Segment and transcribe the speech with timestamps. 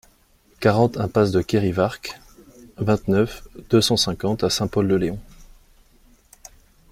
[0.59, 2.19] quarante impasse de Kerivarc'h,
[2.77, 5.19] vingt-neuf, deux cent cinquante à Saint-Pol-de-Léon